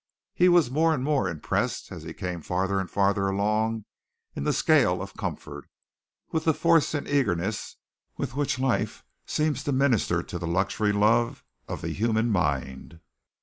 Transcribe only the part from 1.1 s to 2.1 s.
impressed as